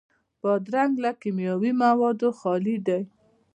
بادرنګ 0.41 0.93
له 1.03 1.11
کیمیاوي 1.21 1.71
موادو 1.83 2.29
خالي 2.39 2.75
دی. 2.87 3.01